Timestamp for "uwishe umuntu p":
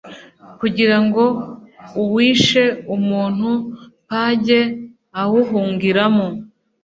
2.03-4.09